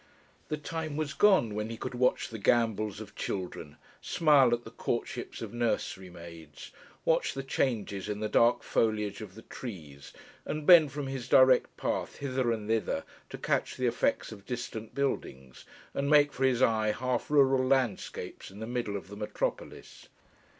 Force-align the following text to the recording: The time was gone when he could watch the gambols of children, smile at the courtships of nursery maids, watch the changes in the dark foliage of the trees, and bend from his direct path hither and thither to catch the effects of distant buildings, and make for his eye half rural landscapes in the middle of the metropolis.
The 0.49 0.57
time 0.57 0.97
was 0.97 1.13
gone 1.13 1.53
when 1.53 1.69
he 1.69 1.77
could 1.77 1.93
watch 1.93 2.29
the 2.29 2.39
gambols 2.39 2.99
of 2.99 3.13
children, 3.15 3.77
smile 4.01 4.51
at 4.51 4.63
the 4.63 4.71
courtships 4.71 5.43
of 5.43 5.53
nursery 5.53 6.09
maids, 6.09 6.71
watch 7.05 7.35
the 7.35 7.43
changes 7.43 8.09
in 8.09 8.19
the 8.19 8.27
dark 8.27 8.63
foliage 8.63 9.21
of 9.21 9.35
the 9.35 9.43
trees, 9.43 10.11
and 10.43 10.65
bend 10.65 10.91
from 10.91 11.05
his 11.05 11.29
direct 11.29 11.77
path 11.77 12.15
hither 12.15 12.51
and 12.51 12.67
thither 12.67 13.03
to 13.29 13.37
catch 13.37 13.77
the 13.77 13.85
effects 13.85 14.31
of 14.31 14.47
distant 14.47 14.95
buildings, 14.95 15.65
and 15.93 16.09
make 16.09 16.33
for 16.33 16.45
his 16.45 16.63
eye 16.63 16.93
half 16.93 17.29
rural 17.29 17.63
landscapes 17.63 18.49
in 18.49 18.59
the 18.59 18.65
middle 18.65 18.97
of 18.97 19.07
the 19.07 19.15
metropolis. 19.15 20.07